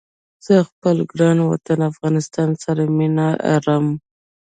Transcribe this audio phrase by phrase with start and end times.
[0.45, 3.85] زه خپل ګران وطن افغانستان سره مينه ارم